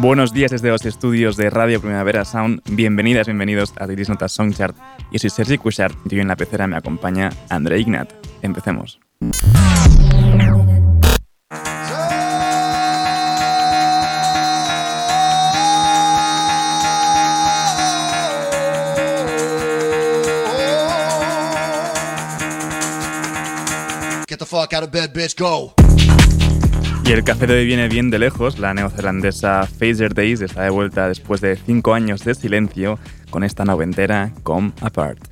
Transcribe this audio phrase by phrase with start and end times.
[0.00, 2.62] Buenos días desde los estudios de Radio Primavera Sound.
[2.70, 4.74] Bienvenidas, bienvenidos a Didis Notas Songchart.
[5.12, 8.10] Yo soy Sergi Cushart y hoy en la pecera me acompaña André Ignat.
[8.40, 8.98] Empecemos.
[24.26, 25.74] Get the fuck out of bed, bitch, go.
[27.04, 28.58] Y el café de hoy viene bien de lejos.
[28.58, 32.98] La neozelandesa Phaser Days está de vuelta después de cinco años de silencio
[33.30, 35.29] con esta noventera Come Apart.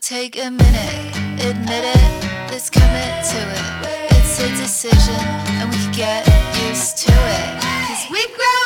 [0.00, 4.12] Take a minute, admit it, let's commit to it.
[4.12, 5.22] It's a decision,
[5.58, 6.26] and we get
[6.68, 7.62] used to it.
[7.62, 8.57] Cause we grow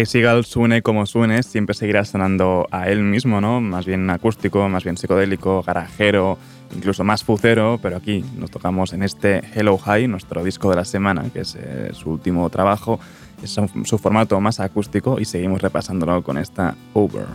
[0.00, 3.60] Ty Seagal suene como suene, siempre seguirá sonando a él mismo, ¿no?
[3.60, 6.38] Más bien acústico, más bien psicodélico, garajero,
[6.74, 10.86] incluso más fucero, pero aquí nos tocamos en este Hello High, nuestro disco de la
[10.86, 12.98] semana, que es eh, su último trabajo,
[13.42, 17.26] es su formato más acústico y seguimos repasándolo con esta Over.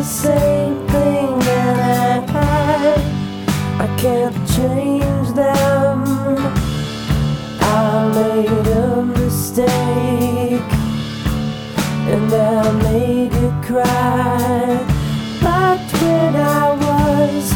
[0.00, 3.00] The same thing that I had.
[3.84, 5.98] I can't change them.
[7.60, 10.70] I made a mistake
[12.14, 14.86] and I made you cry.
[15.42, 17.52] But when I was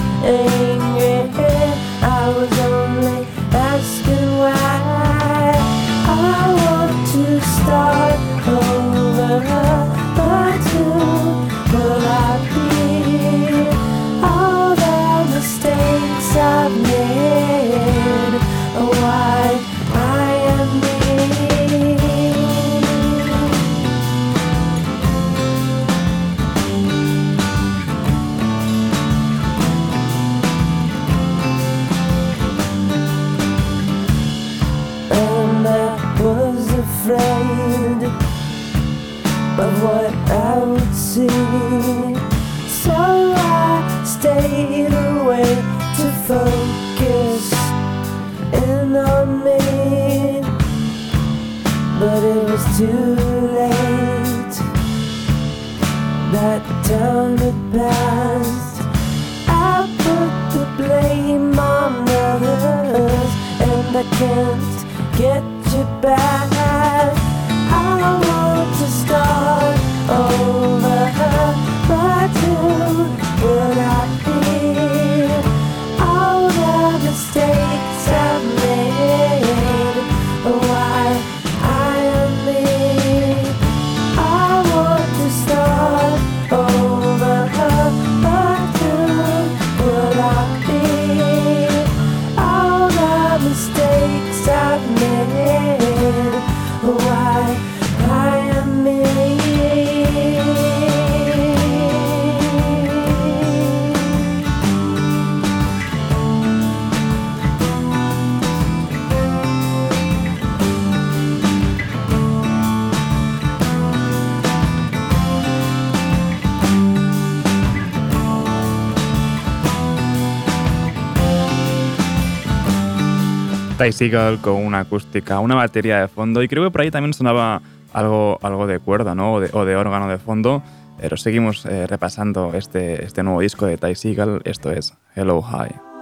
[123.84, 127.12] Ty Seagal con una acústica, una batería de fondo y creo que por ahí también
[127.12, 127.60] sonaba
[127.92, 129.34] algo, algo de cuerda ¿no?
[129.34, 130.62] o, de, órgano de fondo.
[130.98, 135.93] Pero seguimos eh, repasando este, este nuevo disco de Ty Seagal, esto es Hello High.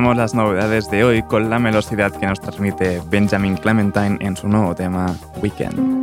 [0.00, 4.74] Las novedades de hoy con la velocidad que nos transmite Benjamin Clementine en su nuevo
[4.74, 5.99] tema Weekend.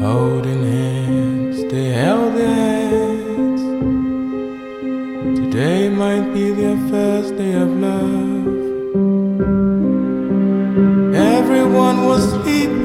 [0.00, 3.62] Holding hands, they held their hands.
[5.38, 8.46] Today might be their first day of love.
[11.14, 12.79] Everyone was sleeping.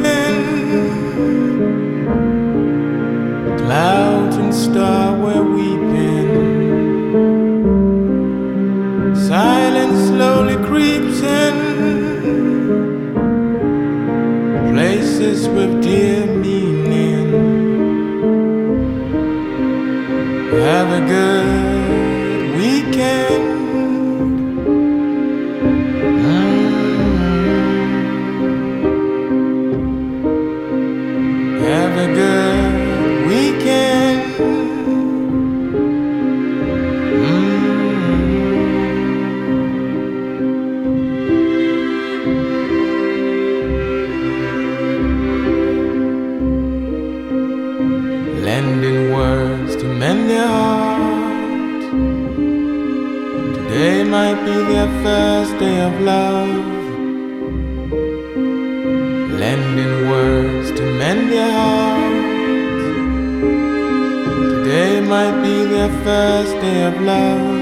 [65.87, 67.54] Their first day of love.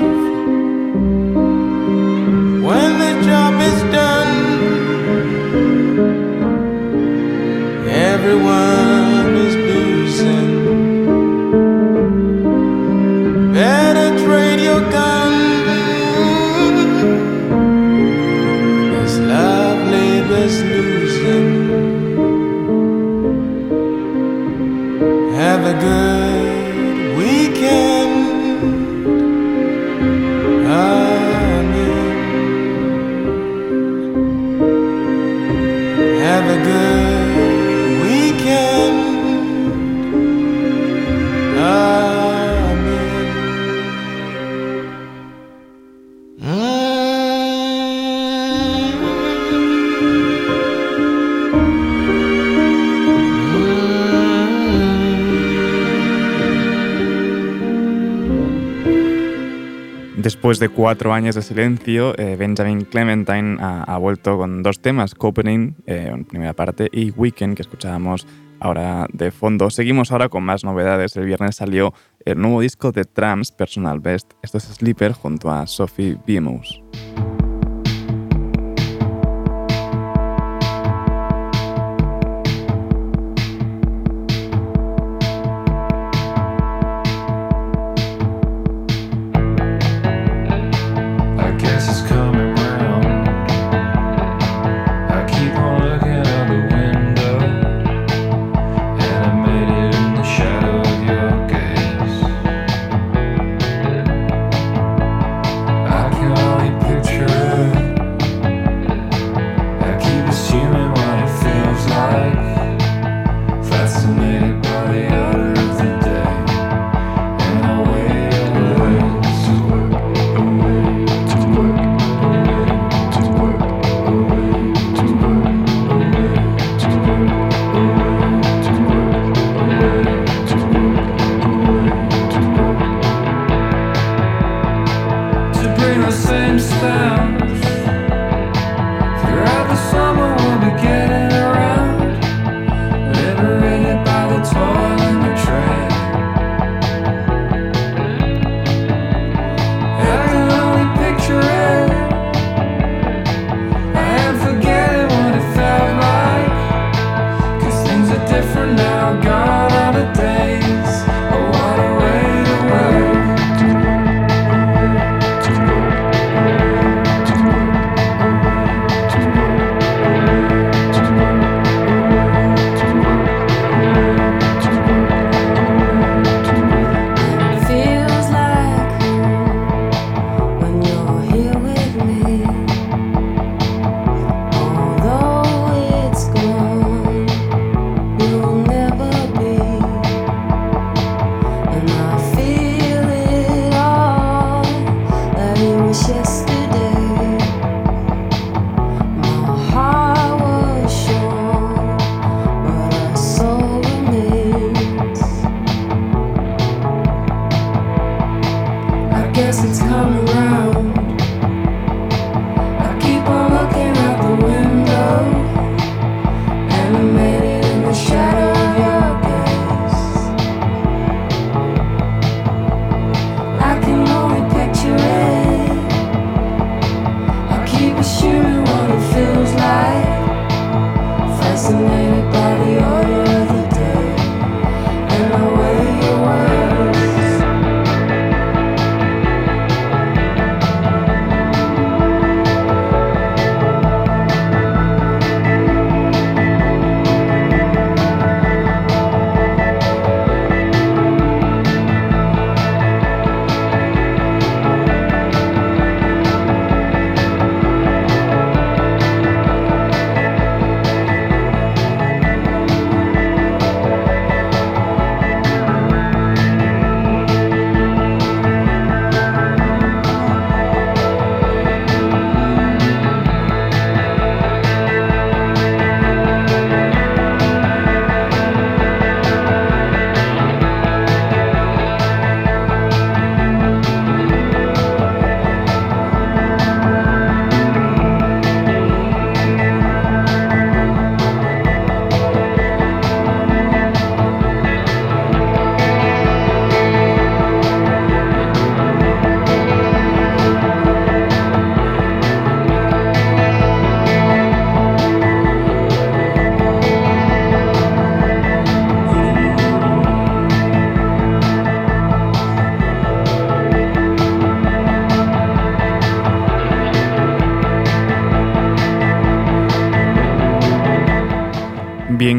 [36.43, 36.92] A good
[60.53, 65.77] Después de cuatro años de silencio, eh, Benjamin Clementine ha, vuelto con dos temas, Copenhagen,
[65.88, 68.27] eh, en primera parte, y Weekend, que escuchábamos
[68.60, 69.72] ahora de fondo.
[69.72, 71.15] Seguimos ahora con más novedades.
[71.15, 74.33] El viernes salió el nuevo disco de Trams, Personal Best.
[74.43, 76.83] Esto es Sleeper junto a Sophie Biemus.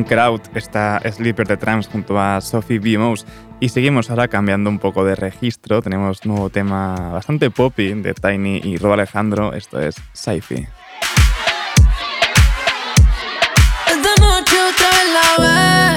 [0.04, 2.98] Kraut está Sleeper de Trams junto a Sophie B.
[2.98, 3.26] Mouse.
[3.60, 5.82] Y seguimos ahora cambiando un poco de registro.
[5.82, 9.52] Tenemos nuevo tema bastante poppy de Tiny y Rob Alejandro.
[9.52, 10.66] Esto es Saifi.
[13.86, 15.94] Esta noche otra vez la veo.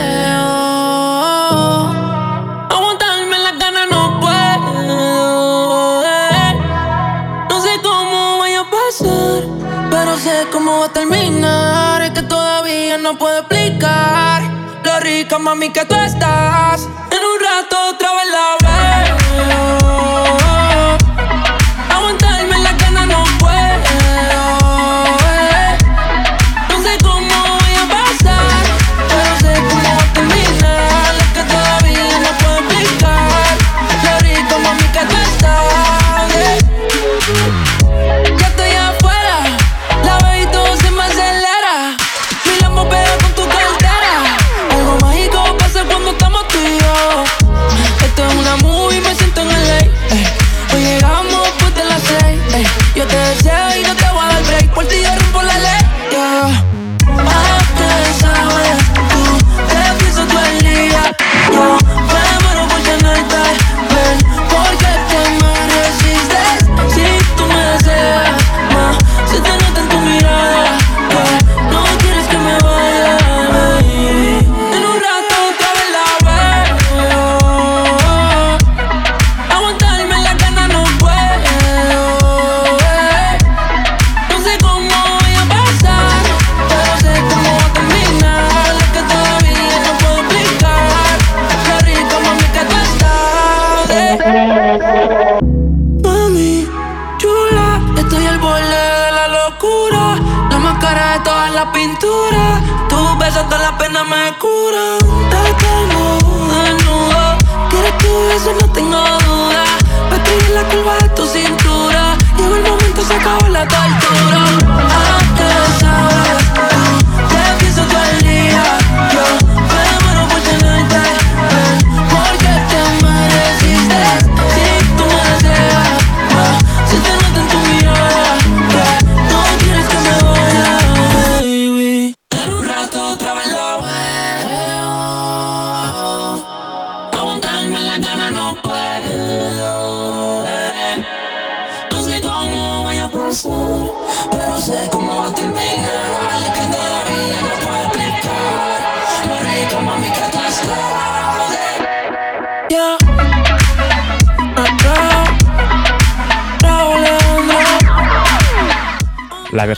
[9.89, 12.01] pero sé cómo va a terminar.
[12.01, 13.56] Es que todavía no puedo explicar
[14.99, 16.81] rica, mami, que tú estás.
[16.81, 19.76] En un rato otra vez la veo.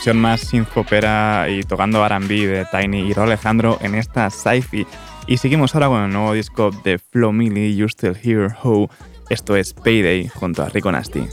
[0.09, 4.87] versión más sinfopera y tocando R&B de Tiny y Alejandro en esta sci-fi.
[5.27, 8.89] Y seguimos ahora con el nuevo disco de Flo Milli, You Still Here, Ho.
[9.29, 11.27] Esto es Payday junto a Rico Nasty.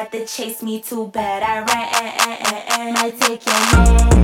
[0.00, 1.42] tried to chase me too bad.
[1.42, 4.22] I ran eh, eh, eh, and I take your man.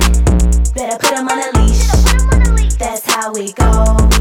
[0.73, 2.77] Better put him on a leash.
[2.77, 4.16] That's how we go.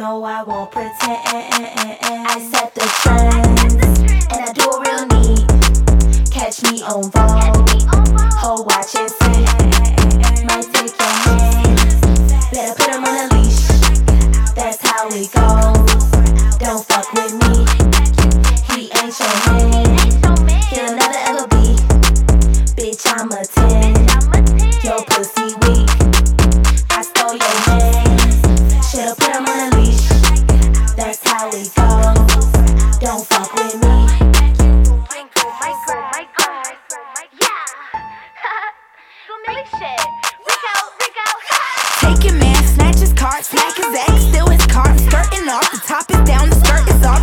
[0.00, 0.96] no, I won't pretend.
[2.26, 3.84] I set the trend,
[4.32, 6.32] and I do it real need.
[6.32, 7.49] Catch me on vault.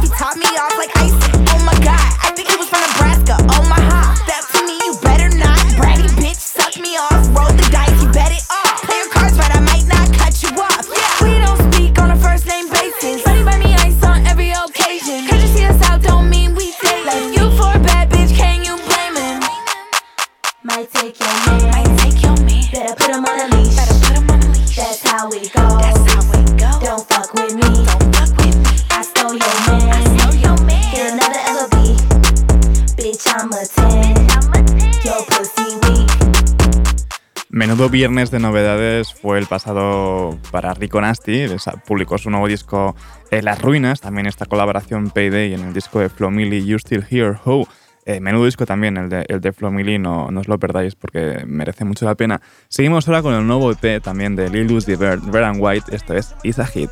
[0.07, 0.96] He taught me off like
[37.97, 41.47] viernes de novedades fue el pasado para Rico Nasty,
[41.83, 42.95] publicó su nuevo disco
[43.31, 47.39] eh, Las Ruinas, también esta colaboración Payday en el disco de Flomili You Still Here
[47.43, 47.61] Who.
[47.61, 47.67] Oh.
[48.21, 51.85] Menudo disco también, el de, el de Flomili, no, no, os lo perdáis porque merece
[51.85, 52.39] mucho la pena.
[52.67, 56.13] Seguimos ahora con el nuevo EP también de Lil Uzi Vert, Red and White, esto
[56.13, 56.91] es Is a Hit.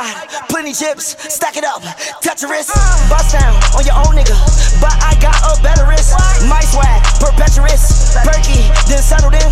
[0.00, 1.82] got plenty chips, stack it up,
[2.24, 2.72] touch your wrist.
[3.12, 4.36] Bust down on your own nigga,
[4.80, 6.16] but I got a better wrist.
[6.48, 9.44] My swag, perpetuous, perky, then settled in.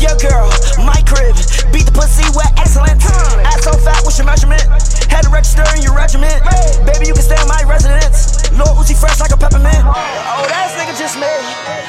[0.00, 0.50] Your girl,
[0.84, 1.32] my crib,
[1.72, 3.04] beat the pussy with excellence.
[3.48, 4.64] Ass so fat, what's your measurement?
[5.08, 6.44] Had to register in your regiment.
[6.84, 8.44] Baby, you can stay in my residence.
[8.52, 9.82] Lord Uzi fresh like a peppermint.
[9.82, 11.32] Oh, oh that's nigga just me,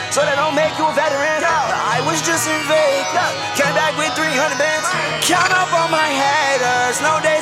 [0.09, 1.43] so that don't make you a veteran.
[1.43, 4.87] I was just in Vegas, came back with 300 bands.
[5.27, 7.34] Count up on my haters, no day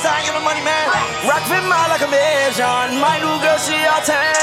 [2.14, 4.43] mes jeunes, my nous que all attend.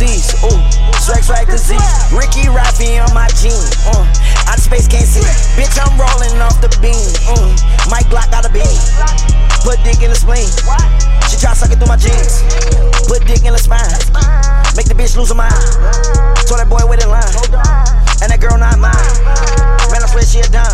[0.00, 0.32] disease.
[0.40, 0.56] Ooh,
[1.04, 1.84] drugs like disease.
[2.08, 3.76] Ricky Rafi on my jeans.
[3.84, 4.00] Uh,
[4.48, 5.20] out of space can't see.
[5.60, 6.96] Bitch, I'm rolling off the beam.
[7.28, 7.52] Uh,
[7.92, 8.64] Mike Glock got a beam.
[9.60, 10.48] Put dick in the spleen.
[11.28, 12.40] She try sucking through my jeans.
[13.04, 13.92] Put dick in the spine.
[14.72, 15.52] Make the bitch lose her mind.
[16.48, 17.28] Told that boy with a line.
[18.24, 18.96] And that girl not mine.
[19.92, 20.64] Man, I swear she a dime.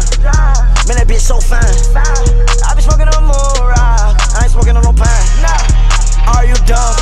[0.87, 1.67] Man, that bitch so fine.
[1.99, 4.15] I be smoking on more rock.
[4.39, 5.96] I ain't smoking on no pine.
[6.27, 6.97] Are you dumb?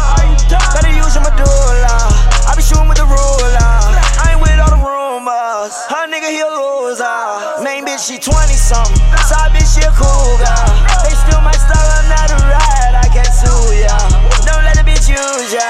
[0.75, 1.97] Better use your medulla.
[2.45, 3.71] I be shooting with the ruler.
[4.21, 5.75] I ain't with all the rumors.
[5.89, 7.65] Her nigga, he a loser.
[7.65, 9.01] Main bitch, she 20 something.
[9.25, 10.61] Side bitch, she a cougar.
[11.07, 12.95] They still my style I'm not a ride.
[13.01, 13.97] I can't sue ya.
[14.45, 15.69] Don't let the bitch use ya.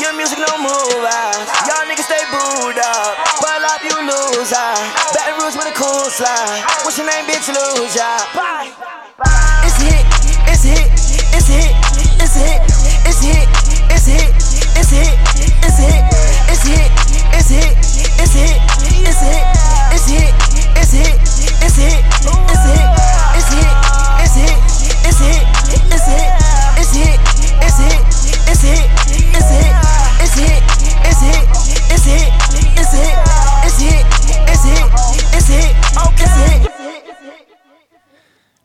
[0.00, 1.38] Your music no move out.
[1.68, 3.12] Y'all niggas stay booed up.
[3.44, 4.70] But up, you loser.
[5.12, 6.64] Baton Rouge with a cool slide.
[6.86, 7.52] What's your name, bitch?
[7.52, 8.22] Lose ya.
[8.32, 9.03] Bye.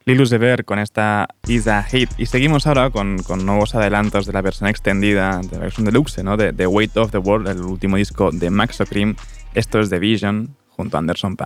[0.09, 2.09] Lilus de Ver con esta Is a Hit.
[2.17, 6.23] Y seguimos ahora con, con nuevos adelantos de la versión extendida, de la versión deluxe,
[6.23, 6.35] ¿no?
[6.35, 9.15] De The Weight of the World, el último disco de Maxo Cream.
[9.53, 11.37] Esto es The Vision junto a Anderson.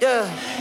[0.00, 0.51] Yeah.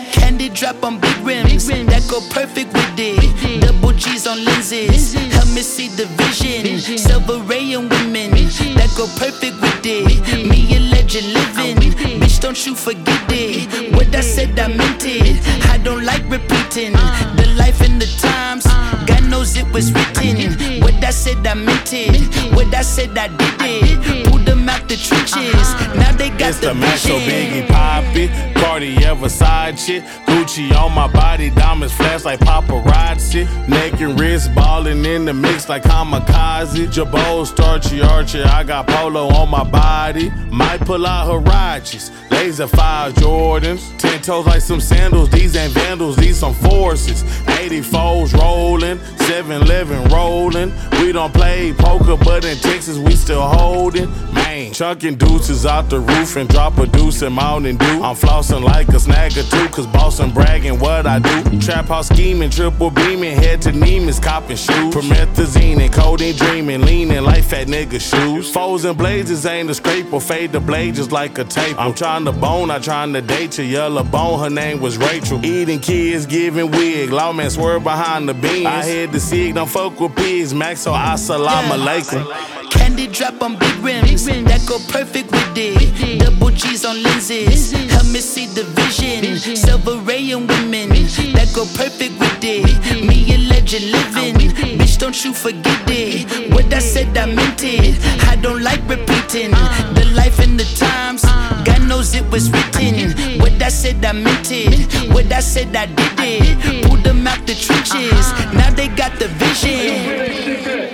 [0.50, 3.62] Drop on big rims that go perfect with it.
[3.62, 6.98] Double G's on lenses, help me see the vision.
[6.98, 10.48] Silver ray and women that go perfect with it.
[10.48, 11.78] Me a legend living,
[12.20, 13.96] bitch, don't you forget it.
[13.96, 15.42] What I said, I meant it.
[15.70, 18.66] I don't like repeating the life and the times.
[19.08, 20.82] God knows it was written.
[20.82, 22.54] What I said, I meant it.
[22.54, 24.28] What I said, I did it.
[24.28, 25.54] Pulled them out the trenches.
[25.54, 25.94] Uh-huh.
[25.96, 27.20] Now they got It's the the vision.
[27.22, 28.28] Biggie Poppy,
[28.60, 30.04] Cartier Versace, shit.
[30.26, 33.46] Gucci on my body, diamonds flash like paparazzi.
[33.68, 36.92] Neck and wrist balling in the mix like kamikaze.
[36.92, 40.30] Jabot, starchy archer, I got polo on my body.
[40.52, 43.98] Might pull out Harachis, laser fire Jordans.
[43.98, 47.24] Ten toes like some sandals, these ain't vandals, these some forces.
[47.46, 50.74] 84s rolling, 7-Eleven rolling.
[51.00, 54.10] We don't play poker, but in Texas we still holding.
[54.34, 58.04] Man, chucking deuces out the roof and drop a deuce in Mountain Dew.
[58.04, 61.60] I'm flossing like a snag or two, cause bossing bragging what I do.
[61.60, 64.94] Trap house scheming, triple beaming, head to Neiman's copping shoes.
[64.94, 68.52] Promethazine and codeine dreaming, leaning like fat nigga shoes.
[68.52, 71.80] Foes and blazes ain't a scrape or fade the blade just like a tape.
[71.80, 74.40] I'm trying to bone, I trying to date your yellow bone.
[74.40, 75.44] Her name was Rachel.
[75.44, 77.10] Eating kids, giving wig.
[77.12, 78.66] Lawman swerve behind the beans.
[78.68, 80.54] I had the sig, don't fuck with pigs.
[80.54, 82.70] Max, so assalamu alaikum.
[82.72, 86.20] Candy drop on big rims that go perfect with it.
[86.20, 89.38] Double G's on lenses, help me see the vision.
[89.56, 93.06] Silver ray and women that go perfect with it.
[93.06, 94.36] Me a legend living,
[94.78, 96.52] bitch, don't you forget it.
[96.54, 97.98] What I said, I meant it.
[98.28, 101.24] I don't like repeating the life and the times.
[101.66, 103.40] God knows it was written.
[103.40, 105.14] What I said, I meant it.
[105.14, 106.86] What I said, I did it.
[106.86, 108.32] Pulled them out the trenches.
[108.54, 110.91] Now they got the vision.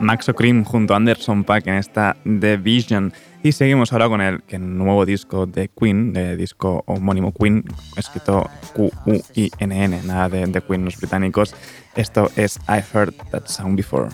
[0.00, 3.12] Maxo Cream junto a Anderson Paak en esta The Vision.
[3.42, 7.64] Y seguimos ahora con el, nuevo disco de Queen, de disco homónimo Queen,
[7.96, 11.54] escrito Q-U-I-N-N, nada de, de Queen, los británicos.
[11.94, 14.08] Esto es I Heard That Sound Before.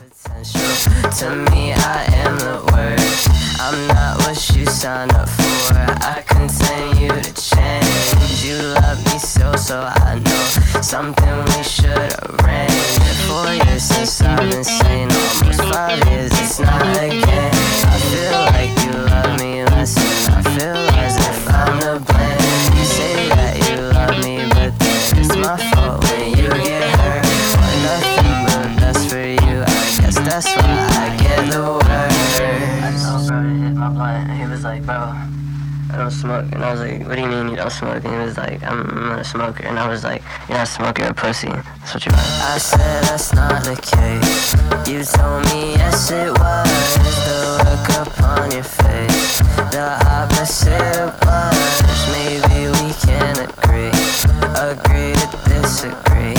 [18.22, 19.96] Feel like you love me less,
[20.28, 22.78] I feel as if I'm to blame.
[22.78, 27.24] You say that you love me, but then it's my fault when you get hurt.
[27.58, 28.68] Want nothing but
[29.10, 29.58] for you.
[29.62, 30.70] I guess that's why
[31.02, 31.82] I get the word.
[31.82, 34.30] I told bro to hit my blunt.
[34.30, 35.41] He was like, bro.
[35.92, 36.46] I don't smoke.
[36.52, 38.02] And I was like, what do you mean you don't smoke?
[38.04, 39.64] And he was like, I'm, not a smoker.
[39.64, 41.48] And I was like, you're not a smoker, you're a pussy.
[41.48, 42.16] That's what you are.
[42.16, 44.54] I said that's not the case.
[44.88, 46.96] You told me yes it was.
[47.26, 49.38] The look upon your face.
[49.70, 51.82] The opposite was.
[52.10, 54.41] Maybe we can agree.
[54.62, 56.38] Agree to disagree.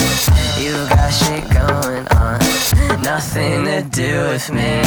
[0.58, 2.40] You've got shit going on.
[3.02, 4.82] Nothing to do with me.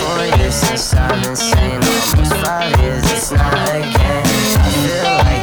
[0.00, 3.04] Four years since I've been saying almost five years.
[3.12, 4.24] It's not a game.
[4.56, 5.39] I feel like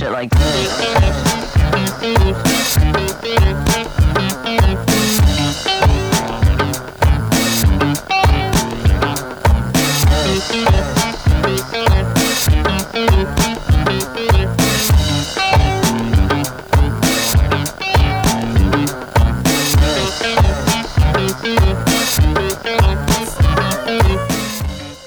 [0.00, 0.90] shit like this.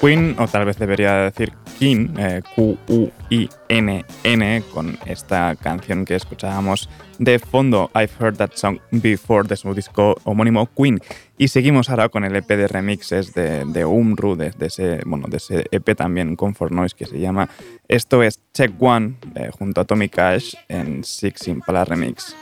[0.03, 4.03] Queen, o tal vez debería decir Kin, eh, Q-U-I-N-N,
[4.73, 6.89] con esta canción que escuchábamos
[7.19, 10.99] de fondo, I've Heard That Song Before, de su disco homónimo Queen.
[11.37, 15.37] Y seguimos ahora con el EP de remixes de, de Umru, de, ese, bueno, de
[15.37, 17.47] ese EP también con For Noise que se llama
[17.87, 19.15] Esto es Check One,
[19.57, 22.35] junto a Tommy Cash en Six Impala Remix.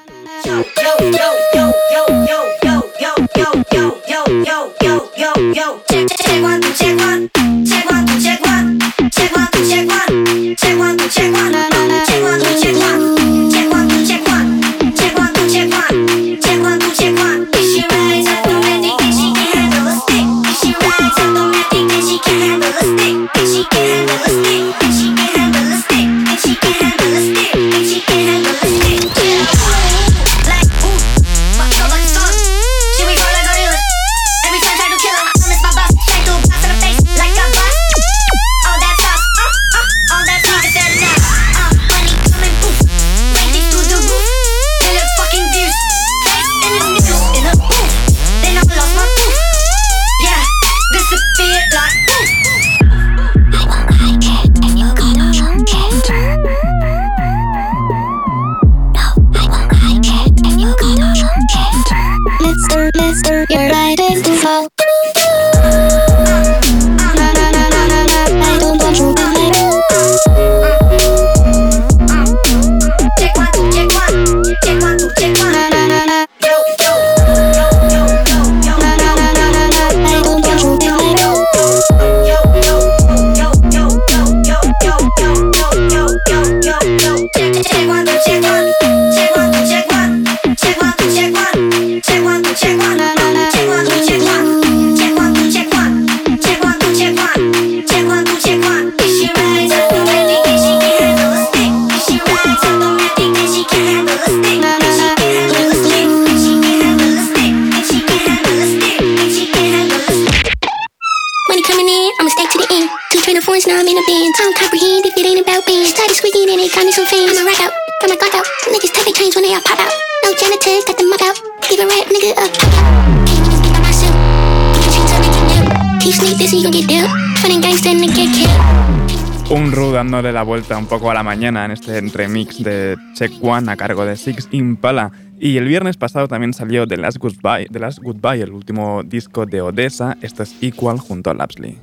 [129.49, 133.31] Un Ru dándole la vuelta un poco a la mañana en este remix de Check
[133.41, 135.13] One a cargo de Six Impala.
[135.39, 139.45] Y el viernes pasado también salió The Last Goodbye, The Last Goodbye el último disco
[139.45, 140.17] de Odessa.
[140.21, 141.79] Esto es Equal junto a Lapsley.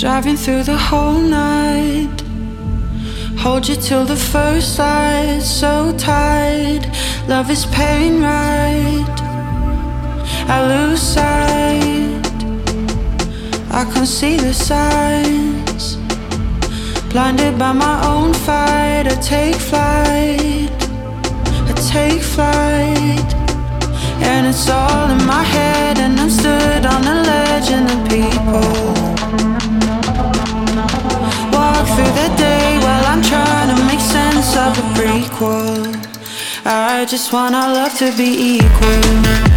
[0.00, 2.22] Driving through the whole night.
[3.36, 6.80] Hold you till the first light, so tight.
[7.28, 9.04] Love is pain, right?
[10.48, 12.24] I lose sight.
[13.70, 15.96] I can see the signs.
[17.12, 20.70] Blinded by my own fight, I take flight.
[21.68, 23.30] I take flight.
[24.22, 29.00] And it's all in my head, and I'm stood on the ledge, and the people
[31.80, 35.96] walk through the day while I'm trying to make sense of a prequel.
[36.64, 39.49] I just want our love to be equal.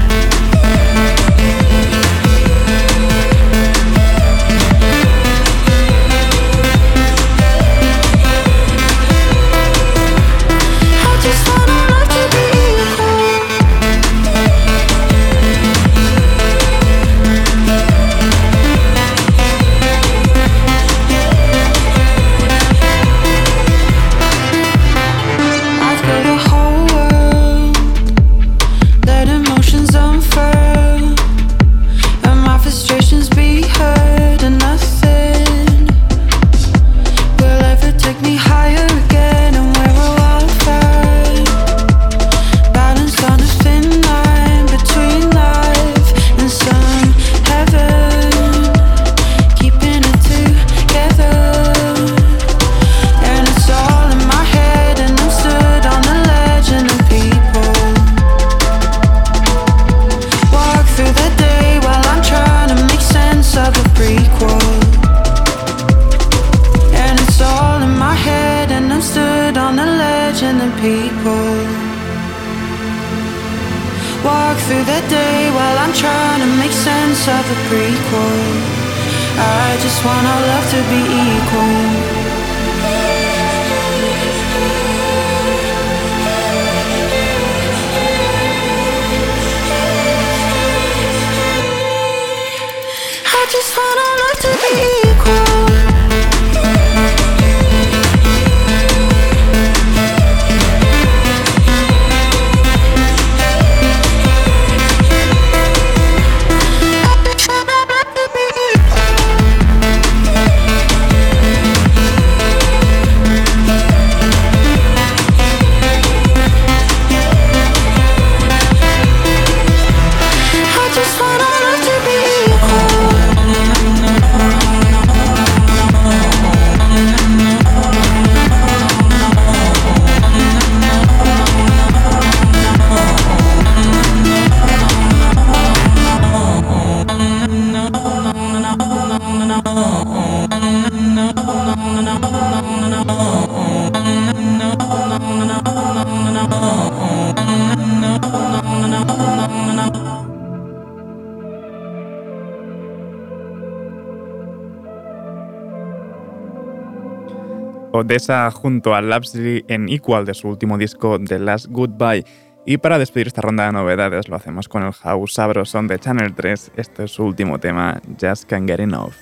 [157.94, 162.26] Odessa junto a Lapsley en Equal de su último disco The Last Goodbye.
[162.66, 166.34] Y para despedir esta ronda de novedades lo hacemos con el house sabroson de Channel
[166.34, 166.72] 3.
[166.76, 169.14] Este es su último tema, Just Can't Get Enough.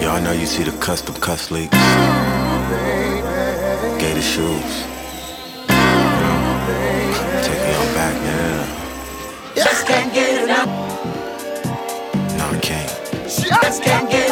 [0.00, 1.14] Y'all know you see the custom
[1.50, 1.76] leaks.
[3.98, 4.86] Gated shoes.
[9.54, 10.68] Just can't get enough.
[12.38, 12.88] No, I can't.
[13.26, 14.27] Just can't get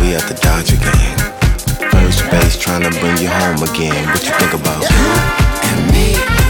[0.00, 1.18] we at the Dodge again.
[1.90, 4.06] First base trying to bring you home again.
[4.08, 5.06] What you think about you
[5.68, 6.41] and me?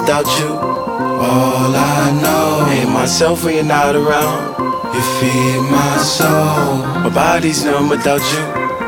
[0.00, 0.48] without you.
[0.48, 4.56] All I know, Ain't myself when you're not around.
[4.94, 6.78] You feed my soul.
[7.04, 8.44] My body's numb without you.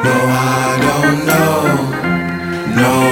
[0.07, 2.83] No, I don't know.
[2.83, 3.12] No.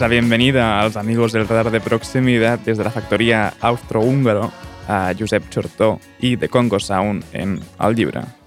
[0.00, 4.52] la bienvenida a los amigos del radar de proximidad desde la factoría austrohúngaro
[4.86, 8.37] a Josep Chortó y de Congo Sound en Algibra.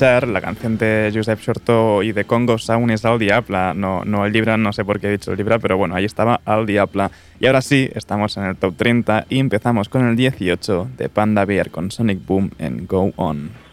[0.00, 4.32] la canción de Josep Shorto y de Congo Sound es Al Diabla, no, no el
[4.32, 7.10] Libra, no sé por qué he dicho el Libra, pero bueno, ahí estaba Al Diabla.
[7.40, 11.46] Y ahora sí, estamos en el top 30 y empezamos con el 18 de Panda
[11.46, 13.65] Bear con Sonic Boom en Go On.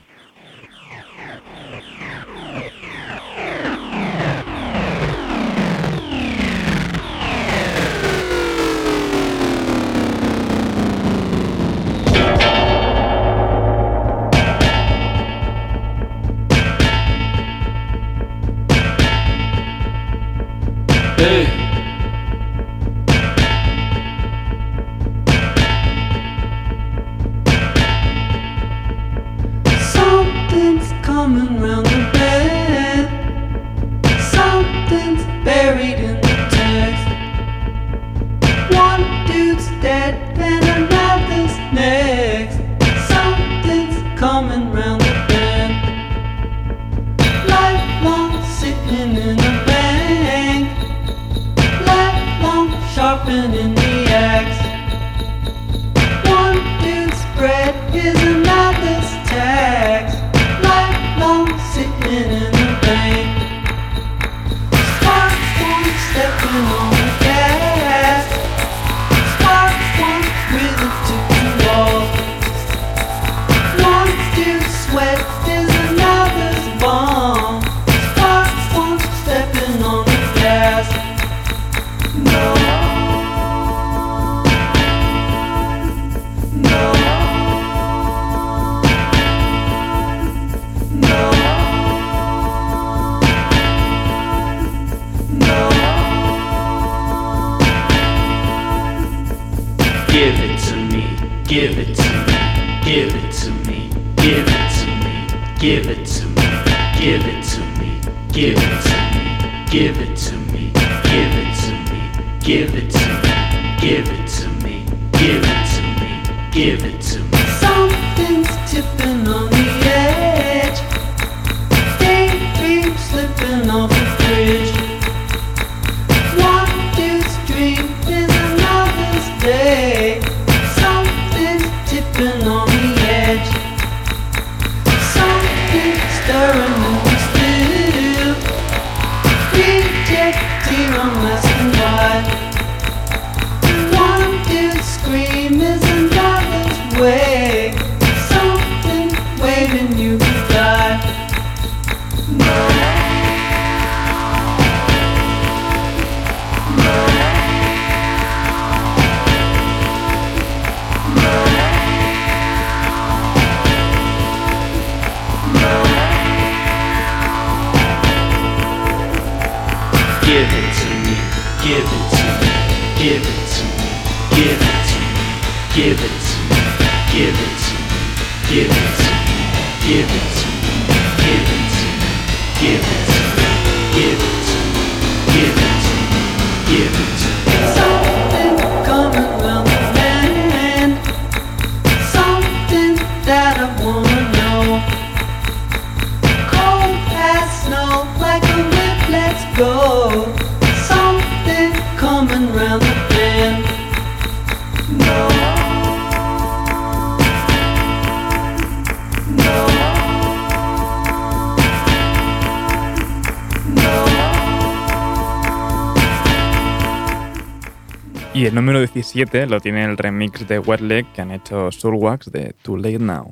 [219.14, 223.32] 7 lo tiene el remix de Wetleg que han hecho Surwax de Too Late Now.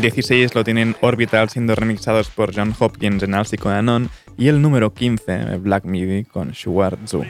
[0.00, 4.48] El 16 lo tienen Orbital siendo remixados por John Hopkins en Alcy con Anon y
[4.48, 7.26] el número 15, Black Midi con Shuar ready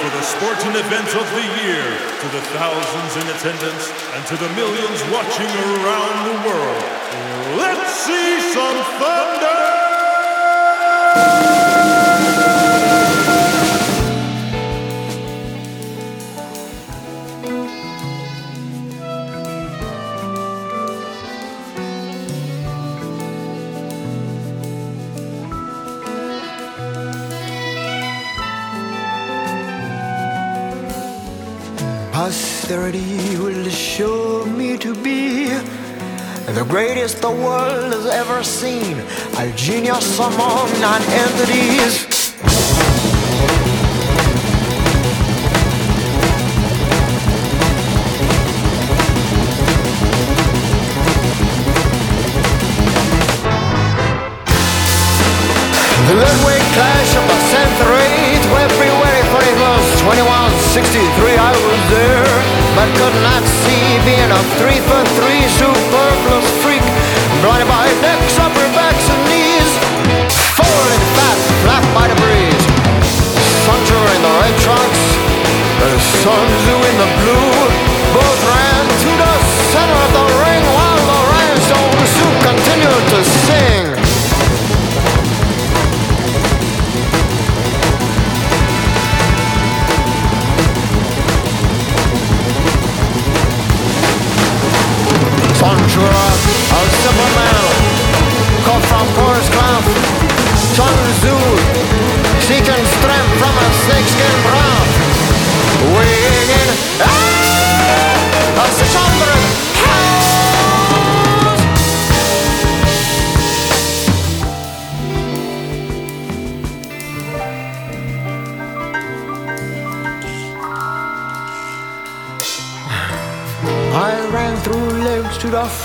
[0.00, 1.84] for the sporting event of the year?
[2.22, 6.84] To the thousands in attendance and to the millions watching around the world,
[7.58, 9.71] let's see some thunder!
[32.72, 35.44] Posterity will show me to be
[36.56, 38.96] the greatest the world has ever seen,
[39.36, 42.32] a genius among non-entities.
[56.08, 61.71] The midway clash of the century, February 21st, 2163, I was there,
[62.74, 65.41] but could not see being a three for three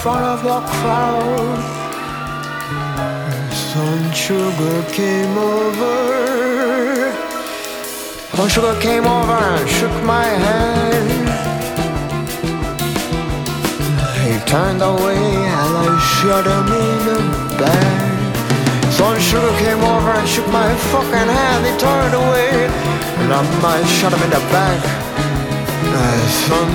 [0.07, 1.59] front of the crowd.
[3.51, 5.95] Sun Sugar came over.
[8.35, 11.27] Sun Sugar came over and shook my hand.
[14.23, 15.23] He turned away
[15.59, 17.19] and I shot him in the
[17.59, 18.91] back.
[18.97, 21.61] Sun Sugar came over and shook my fucking hand.
[21.67, 22.51] He turned away
[23.19, 24.81] and I might shot him in the back.
[25.91, 26.05] The
[26.45, 26.67] Sun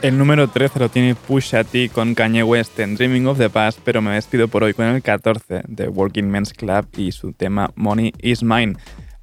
[0.00, 3.80] El número 13 lo tiene Pusha T con Kanye West en Dreaming of the Past,
[3.84, 7.70] pero me despido por hoy con el 14 de Working Men's Club y su tema
[7.74, 8.76] Money is Mine.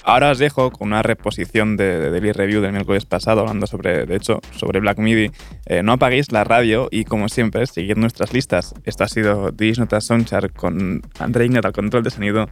[0.03, 4.05] Ahora os dejo con una reposición de, de Daily Review del miércoles pasado, hablando sobre,
[4.05, 5.31] de hecho, sobre Black Midi.
[5.65, 8.75] Eh, no apaguéis la radio y, como siempre, seguid nuestras listas.
[8.83, 12.47] Esto ha sido This Nota Soundchart con André Ignat al control de sonido.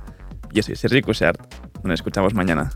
[0.52, 1.40] Yo soy Sergi Cushart.
[1.84, 2.72] Nos escuchamos mañana.